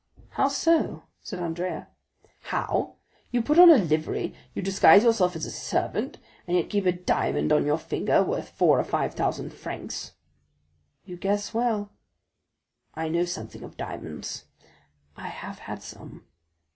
[0.29, 1.87] "How so?" said Andrea.
[2.45, 2.95] "How?
[3.29, 6.91] You put on a livery, you disguise yourself as a servant, and yet keep a
[6.91, 10.13] diamond on your finger worth four or five thousand francs."
[11.05, 11.91] "You guess well."
[12.95, 14.45] "I know something of diamonds;
[15.15, 16.25] I have had some."